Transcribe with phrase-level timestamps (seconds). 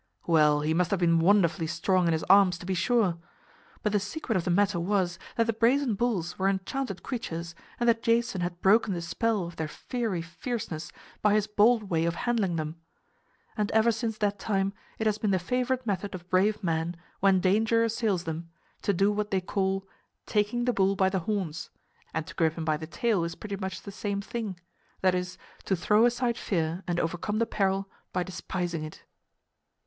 [0.25, 3.19] Well, he must have been wonderfully strong in his arms, to be sure!
[3.83, 7.87] But the secret of the matter was that the brazen bulls were enchanted creatures and
[7.87, 10.91] that Jason had broken the spell of their fiery fierceness
[11.21, 12.81] by his bold way of handling them.
[13.55, 17.39] And ever since that time it has been the favorite method of brave men, when
[17.39, 18.49] danger assails them,
[18.81, 19.87] to do what they call
[20.25, 21.69] "taking the bull by the horns";
[22.11, 24.59] and to grip him by the tail is pretty much the same thing
[25.01, 29.03] that is, to throw aside fear and overcome the peril by despising it.